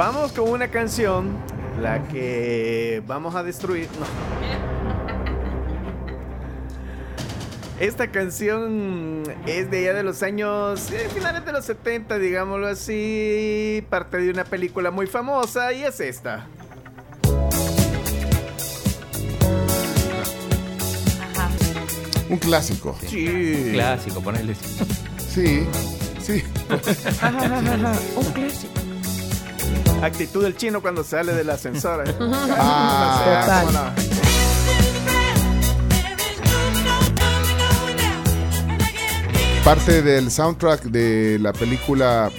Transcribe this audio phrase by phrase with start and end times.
[0.00, 1.36] vamos con una canción,
[1.78, 3.86] la que vamos a destruir.
[4.00, 4.06] No.
[7.78, 13.84] Esta canción es de ya de los años, eh, finales de los 70, digámoslo así,
[13.90, 16.46] parte de una película muy famosa y es esta.
[21.20, 21.50] Ajá.
[22.30, 22.96] Un clásico.
[23.06, 23.70] Sí.
[23.74, 24.54] Clásico, ponele.
[25.18, 25.66] Sí,
[26.22, 26.42] sí.
[28.16, 28.80] Un clásico.
[30.02, 32.08] Actitud del chino cuando sale del ascensor.
[32.08, 32.14] eh.
[32.58, 33.92] Ah,
[39.64, 42.30] parte del soundtrack de la película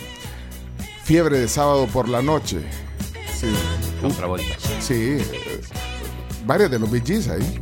[1.03, 2.61] Fiebre de sábado por la noche.
[3.39, 3.47] Sí,
[4.27, 4.55] vuelta.
[4.79, 5.17] sí.
[6.45, 7.61] Varios de los Gees ahí.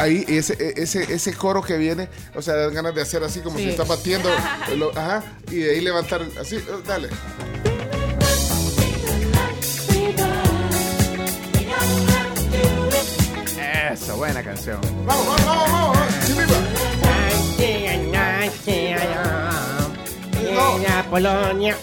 [0.00, 3.58] Ahí ese, ese, ese coro que viene, o sea, dan ganas de hacer así como
[3.58, 3.64] Sí.
[3.64, 4.28] si está batiendo,
[4.76, 7.08] lo- ajá, y de ahí levantar, así, eh, dale.
[13.92, 14.80] Eso, buena canción.
[15.04, 16.46] Vamos, vamos, vamos, vamos, sí, viva.
[21.10, 21.76] Polonia.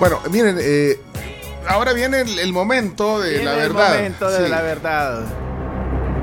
[0.00, 0.98] Bueno, miren, eh,
[1.68, 3.94] ahora viene el, el momento de Viene la el verdad.
[3.96, 4.50] momento de Sí.
[4.50, 5.22] la verdad.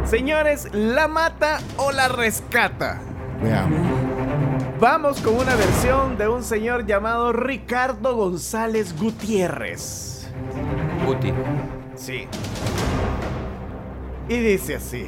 [0.06, 3.00] Señores, ¿la mata o la rescata?
[3.42, 3.80] Veamos.
[4.80, 10.28] Vamos con una versión de un señor llamado Ricardo González Gutiérrez.
[11.06, 11.32] Guti.
[11.96, 12.28] Sí.
[14.28, 15.08] Y dice así.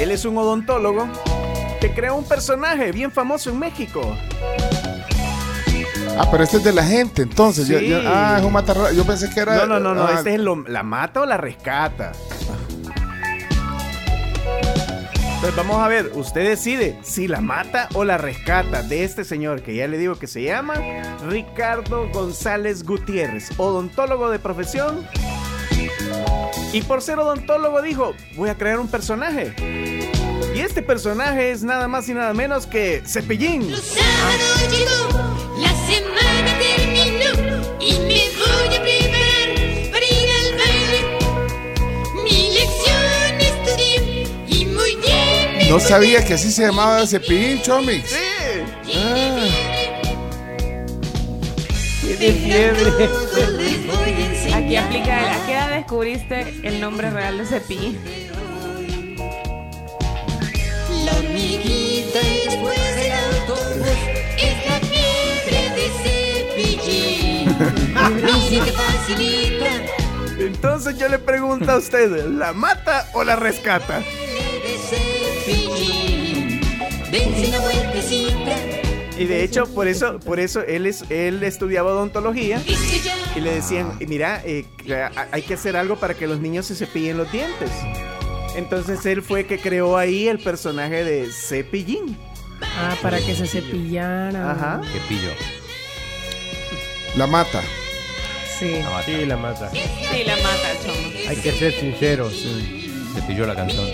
[0.00, 1.06] Él es un odontólogo
[1.80, 4.16] que creó un personaje bien famoso en México.
[6.18, 7.66] Ah, pero este es de la gente, entonces.
[7.66, 7.88] Sí.
[7.88, 8.92] yo- ah, es un matarra.
[8.92, 9.54] Yo pensé que era.
[9.56, 10.06] No, no, no, no.
[10.06, 12.12] ah, Este es lo- la mata o la rescata.
[15.34, 19.60] Entonces vamos a ver, usted decide si la mata o la rescata de este señor
[19.62, 20.74] que ya le digo que se llama
[21.28, 25.06] Ricardo González Gutiérrez, odontólogo de profesión.
[26.72, 29.54] Y por ser odontólogo dijo, voy a crear un personaje.
[30.54, 33.70] Y este personaje es nada más y nada menos que Cepillín.
[45.86, 48.10] Sabía que así se llamaba ese cepillín, Chomix.
[48.10, 48.16] Sí.
[48.96, 49.46] Ah,
[52.00, 53.08] Tiene fiebre.
[54.54, 55.28] Aquí aplica el.
[55.40, 57.98] ¿A qué edad descubriste el nombre real de Cepillín?
[61.04, 63.86] La hormiguita después del autobús
[64.38, 65.86] es la fiebre de
[66.64, 67.56] cepillín.
[68.64, 69.70] Te facilita
[70.38, 74.02] Entonces yo le pregunto a usted, ¿la mata o la rescata?
[79.18, 82.62] Y de hecho, por eso, por eso él es, él estudiaba odontología
[83.34, 84.66] Y le decían, mira, eh,
[85.32, 87.70] hay que hacer algo para que los niños se cepillen los dientes.
[88.56, 92.16] Entonces él fue que creó ahí el personaje de Cepillín.
[92.62, 94.52] Ah, para que se cepillara.
[94.52, 94.80] Ajá.
[94.92, 95.30] Que pillo.
[97.16, 97.62] la mata.
[98.58, 98.80] Sí.
[98.80, 99.04] La mata.
[99.04, 99.70] Sí, la mata.
[99.70, 101.28] Sí, la mata.
[101.28, 102.32] Hay que ser sinceros.
[103.14, 103.86] Se pilló la canción.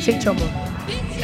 [0.00, 0.40] Sí, chomo.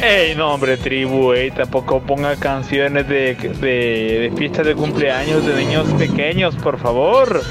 [0.01, 5.53] Ey, no hombre, tribu, ey, tampoco ponga canciones de, de, de fiestas de cumpleaños de
[5.55, 7.43] niños pequeños, por favor.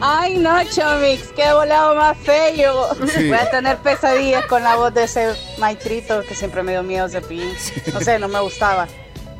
[0.00, 2.88] Ay, no, Chomix, qué volado más feo.
[3.06, 3.28] Sí.
[3.28, 7.06] Voy a tener pesadillas con la voz de ese maitrito que siempre me dio miedo
[7.06, 7.52] de pin.
[7.92, 8.88] No sé, no me gustaba.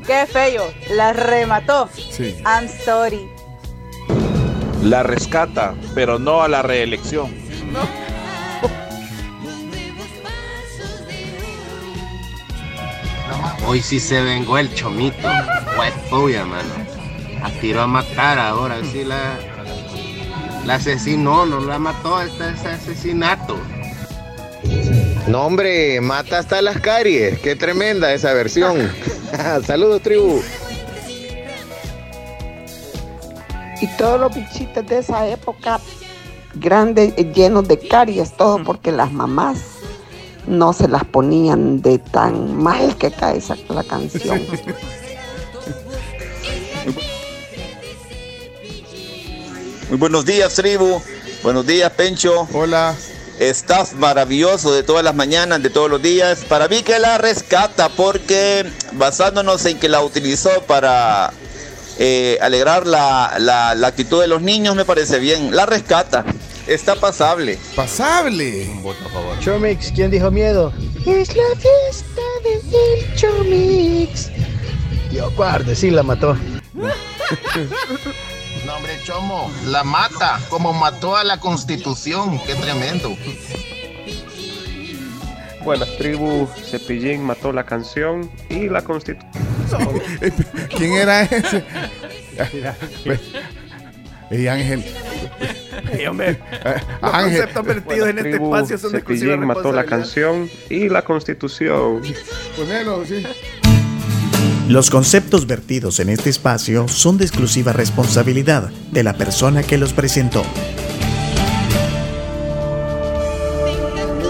[0.05, 1.89] Qué feo, la remató.
[1.93, 2.37] Sí.
[2.45, 3.27] I'm sorry.
[4.83, 7.31] La rescata, pero no a la reelección.
[13.67, 15.29] Hoy sí se vengó el chomito.
[15.75, 16.73] Fue tuya, mano.
[17.43, 19.37] Atiró a matar ahora, sí la.
[20.65, 23.57] La asesinó, no la mató, este es asesinato.
[25.27, 27.39] No, hombre, mata hasta las caries.
[27.39, 28.91] Qué tremenda esa versión.
[29.65, 30.41] Saludos, tribu.
[33.81, 35.79] Y todos los bichitos de esa época
[36.53, 39.57] grandes, eh, llenos de caries, todo porque las mamás
[40.47, 44.41] no se las ponían de tan mal que cae esa la canción.
[49.89, 51.01] Muy buenos días, tribu.
[51.43, 52.47] Buenos días, Pencho.
[52.53, 52.95] Hola.
[53.39, 56.45] Staff maravilloso de todas las mañanas, de todos los días.
[56.47, 61.33] Para mí que la rescata porque basándonos en que la utilizó para
[62.03, 65.55] eh, alegrar la, la- la actitud de los niños, me parece bien.
[65.55, 66.25] La rescata.
[66.65, 67.59] Está pasable.
[67.75, 68.67] Pasable.
[68.71, 69.39] Un voto a favor.
[69.39, 70.73] Chomix, ¿quién dijo miedo?
[71.05, 74.29] Es la fiesta del Chomix.
[75.11, 76.35] Tío Guarde, sí la mató.
[78.65, 82.39] No, hombre, Chomo, la mata como mató a la Constitución.
[82.45, 83.15] Qué tremendo.
[85.63, 89.31] Buenas tribu, Cepillín mató la canción y la constitución.
[90.77, 91.63] ¿Quién era ese?
[94.29, 94.83] Ey, Ángel.
[95.91, 97.39] Ey, hombre, Eh, los Ángel.
[97.39, 99.89] conceptos vertidos en este espacio son de exclusiva mató la responsabilidad.
[99.89, 102.01] canción y la constitución.
[102.55, 103.23] Ponelo, sí.
[104.69, 109.91] Los conceptos vertidos en este espacio son de exclusiva responsabilidad de la persona que los
[109.91, 110.43] presentó.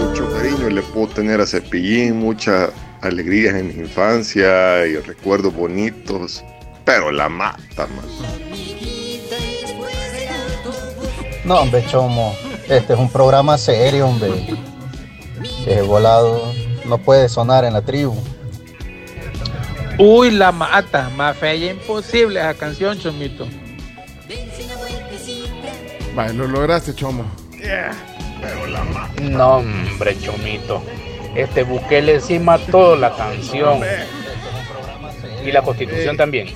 [0.00, 2.70] Mucho cariño le puedo tener a Cepillín, muchas
[3.02, 6.42] alegrías en mi infancia y recuerdos bonitos,
[6.84, 8.04] pero la mata, man.
[11.44, 12.34] No, hombre, Chomo.
[12.68, 14.30] Este es un programa serio, hombre.
[15.86, 16.52] Volado
[16.86, 18.16] no puede sonar en la tribu.
[19.98, 21.10] Uy, la mata.
[21.10, 23.46] Más fea y imposible esa canción, Chomito.
[26.14, 27.24] Vale, lo lograste, Chomo.
[29.20, 30.82] No, hombre, Chomito.
[31.34, 33.80] Este Bukele sí mató la canción.
[35.44, 36.48] Y la constitución también.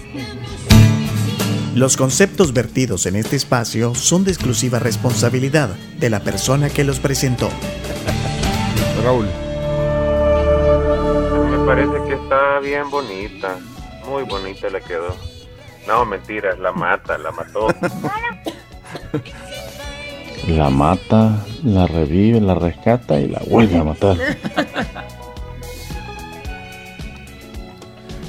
[1.75, 7.01] Los conceptos vertidos en este espacio son de exclusiva responsabilidad de la persona que los
[7.01, 7.51] presentó.
[9.05, 9.27] Raúl.
[11.51, 13.59] Me parece que está bien bonita.
[14.07, 15.17] Muy bonita le quedó.
[15.87, 17.69] No, mentiras, la mata, la mató.
[20.49, 24.17] La mata, la revive, la rescata y la vuelve a matar.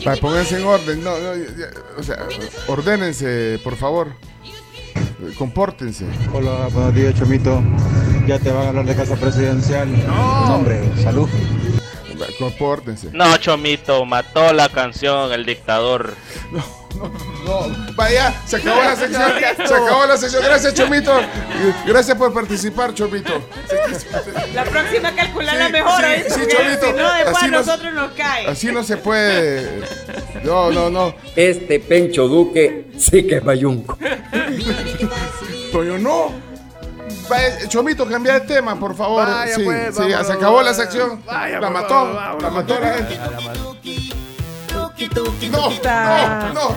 [0.04, 1.04] Vale, pónganse en orden.
[1.04, 1.65] No, no, ya- ya,
[2.00, 2.18] o sea,
[2.68, 4.13] ordénense, por favor.
[5.38, 6.06] Compórtense.
[6.33, 7.62] Hola, buenos días, Chomito.
[8.25, 9.88] Ya te van a hablar de casa presidencial.
[10.07, 11.30] No, hombre, salud.
[12.39, 13.09] Compórtense.
[13.13, 16.15] No, Chomito, mató la canción el dictador.
[16.51, 16.63] No,
[17.95, 19.31] vaya, se acabó la sección.
[19.67, 20.44] Se acabó la sección.
[20.44, 21.13] Gracias, Chomito.
[21.85, 23.41] Gracias por participar, Chomito.
[24.53, 26.29] La próxima calcularla mejor, sí, ¿oíste?
[26.31, 26.85] sí, Chomito.
[26.88, 28.47] Si no, después Así a nos- nosotros nos cae.
[28.47, 29.81] Así no se puede.
[30.44, 31.13] No, no, no.
[31.35, 33.97] Este Pencho Duque sí que es bayunco.
[35.71, 36.31] Pero no.
[37.29, 39.27] Vaya, Chomito, cambia de tema, por favor.
[39.27, 41.21] Vaya, sí, pues, sí, vámonos, se acabó la sección.
[41.25, 42.13] Vaya, la mató.
[42.13, 42.44] vámonos.
[42.44, 43.17] la mató la gente.
[45.51, 46.75] No, no, no.